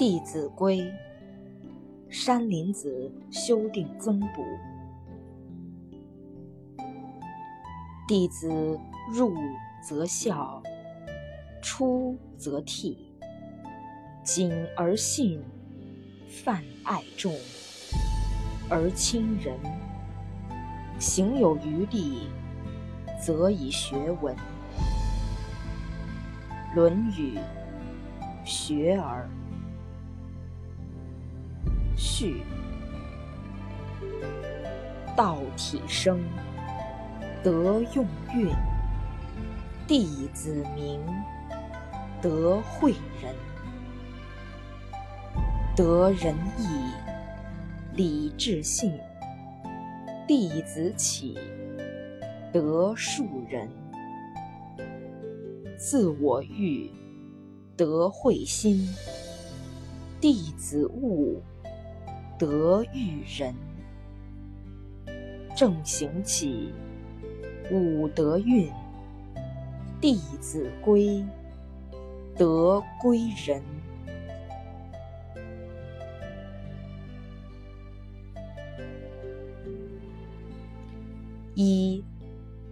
[0.00, 0.90] 弟子规，
[2.08, 4.42] 山林子修订增补。
[8.08, 8.80] 弟子
[9.12, 9.34] 入
[9.86, 10.62] 则孝，
[11.60, 12.96] 出则悌，
[14.24, 15.44] 谨而信，
[16.26, 17.34] 泛爱众，
[18.70, 19.54] 而亲仁。
[20.98, 22.30] 行有余力，
[23.20, 24.34] 则以学文。
[26.74, 27.36] 《论语·
[28.46, 29.24] 学而》
[32.00, 32.42] 序：
[35.14, 36.18] 道体生，
[37.44, 38.48] 德用运。
[39.86, 40.98] 弟子明，
[42.22, 43.34] 德惠人。
[45.76, 46.66] 德仁义，
[47.94, 48.98] 礼智信。
[50.26, 51.36] 弟子起，
[52.50, 53.68] 德树人。
[55.76, 56.90] 自我欲，
[57.76, 58.88] 德慧心；
[60.18, 61.42] 弟子悟，
[62.40, 63.54] 得育人。
[65.54, 66.72] 正行起，
[67.70, 68.72] 五德运；
[70.00, 71.22] 弟子规，
[72.34, 73.62] 德归人。
[81.54, 82.02] 一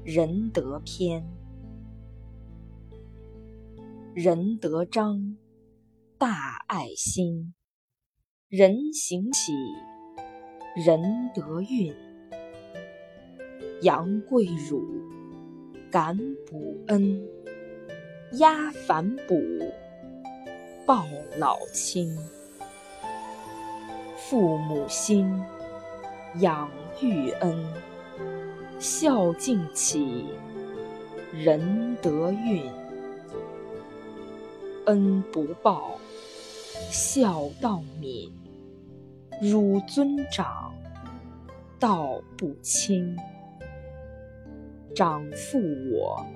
[0.03, 1.23] 仁德篇。
[4.15, 5.37] 仁德章，
[6.17, 7.53] 大爱心；
[8.51, 9.53] 人行起，
[10.75, 11.95] 仁德运。
[13.83, 14.83] 杨贵辱，
[15.91, 16.17] 感
[16.47, 17.29] 补恩；
[18.39, 19.37] 压反哺，
[20.87, 21.05] 报
[21.37, 22.17] 老亲。
[24.17, 25.31] 父母心，
[26.37, 26.71] 养
[27.03, 27.55] 育恩；
[28.79, 30.25] 孝敬起，
[31.35, 32.63] 仁德运。
[34.87, 35.99] 恩不报，
[36.91, 38.31] 孝道泯；
[39.41, 40.75] 汝尊长，
[41.79, 43.17] 道不亲。
[44.95, 45.61] 长负
[45.93, 46.27] 我，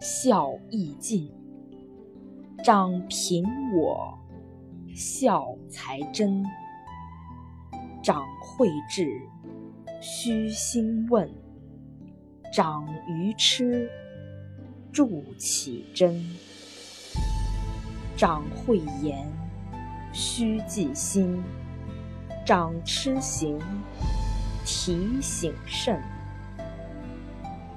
[0.00, 1.30] 孝亦尽；
[2.62, 3.42] 长贫
[3.74, 4.18] 我，
[4.94, 6.44] 孝才真。
[8.02, 9.08] 长惠智，
[10.02, 11.26] 须心问；
[12.52, 13.90] 长愚痴，
[14.92, 16.22] 助其真。
[18.14, 19.26] 长慧言，
[20.12, 21.42] 须记心；
[22.46, 23.58] 长痴行，
[24.64, 26.00] 提醒慎。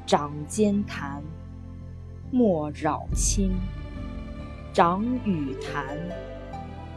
[0.05, 1.23] 长兼谈，
[2.29, 3.49] 莫扰亲；
[4.71, 5.97] 长语谈，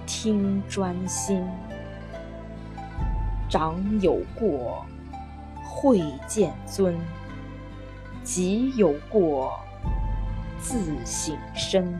[0.05, 1.43] 听专心。
[3.49, 4.84] 长有过，
[5.65, 6.93] 会见尊；
[8.22, 9.59] 己有过，
[10.59, 11.91] 自省身。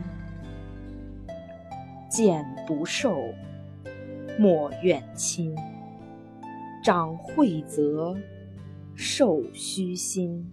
[2.07, 3.33] 见不受，
[4.37, 5.55] 莫怨亲；
[6.83, 8.17] 长惠泽，
[8.95, 10.51] 受虚心。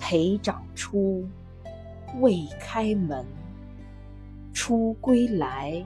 [0.00, 1.28] 陪长出，
[2.20, 3.22] 未开门；
[4.52, 5.84] 出归来，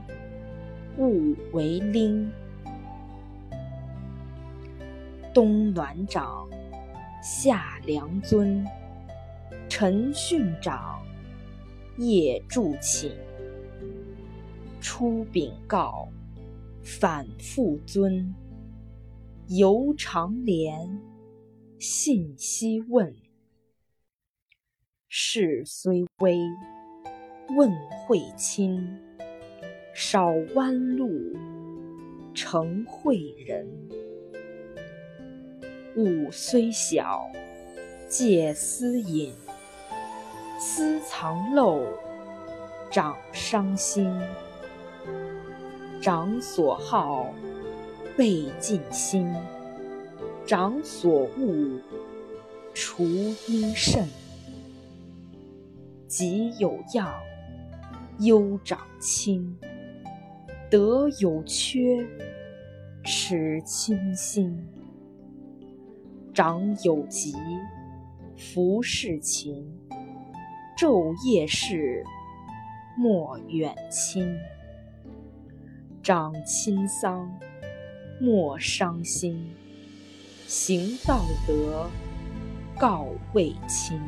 [0.97, 2.31] 勿为拎。
[5.33, 6.47] 冬暖长，
[7.21, 8.65] 夏凉尊；
[9.67, 11.01] 晨训长，
[11.97, 13.11] 夜助寝。
[14.81, 16.07] 出禀告，
[16.83, 18.33] 反复尊；
[19.47, 20.89] 犹长怜，
[21.79, 23.13] 信息问。
[25.07, 26.39] 事虽微，
[27.55, 27.71] 问
[28.05, 28.79] 会亲；
[29.93, 31.09] 少弯路，
[32.33, 33.67] 成会人。
[35.95, 37.29] 物虽小，
[38.07, 39.33] 戒私隐；
[40.59, 41.83] 私藏漏，
[42.89, 44.09] 长伤心。
[46.01, 47.33] 长所好，
[48.15, 49.27] 备尽心；
[50.45, 51.81] 长所恶，
[52.73, 53.03] 除
[53.47, 54.07] 因慎。
[56.07, 57.13] 己有样，
[58.19, 59.53] 优长亲；
[60.71, 62.07] 德有缺，
[63.03, 64.65] 耻亲心。
[66.33, 67.35] 长有疾，
[68.37, 69.65] 服侍勤；
[70.77, 72.05] 昼夜侍，
[72.97, 74.33] 莫远亲。
[76.01, 77.29] 长亲丧，
[78.21, 79.35] 莫伤心；
[80.47, 81.89] 行道德，
[82.79, 83.99] 告慰亲。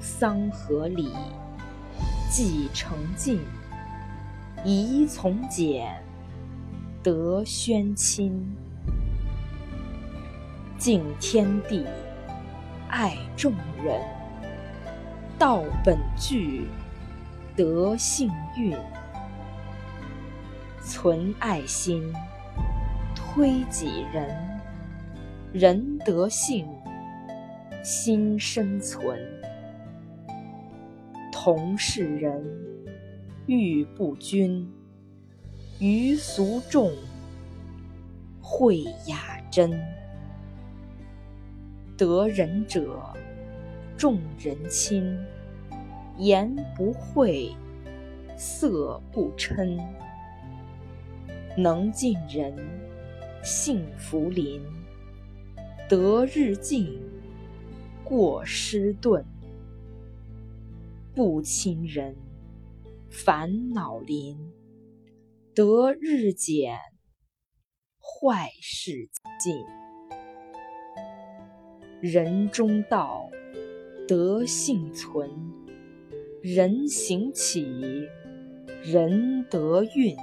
[0.00, 1.12] 丧和礼，
[2.30, 3.38] 既成敬；
[4.64, 6.02] 仪从简，
[7.02, 8.56] 德宣亲。
[10.78, 11.84] 敬天地，
[12.88, 13.52] 爱众
[13.84, 14.00] 人；
[15.38, 16.66] 道本具，
[17.54, 18.74] 德性运。
[20.88, 22.02] 存爱心，
[23.14, 24.58] 推己人，
[25.52, 26.66] 人德性，
[27.84, 29.20] 心生存。
[31.30, 32.42] 同是人，
[33.44, 34.66] 欲不均，
[35.78, 36.90] 于俗众，
[38.40, 39.78] 会雅真。
[41.98, 42.98] 得人者，
[43.94, 45.18] 众人亲，
[46.16, 47.54] 言不讳，
[48.38, 49.78] 色不嗔。
[51.60, 52.54] 能近人，
[53.42, 54.62] 幸福临。
[55.88, 57.02] 得日进，
[58.04, 59.24] 过失顿。
[61.16, 62.14] 不亲人，
[63.10, 64.38] 烦恼临。
[65.52, 66.78] 得日减，
[67.98, 69.56] 坏事尽。
[72.00, 73.28] 人中道，
[74.06, 75.28] 德性存；
[76.40, 77.66] 人行起，
[78.84, 80.16] 人得运。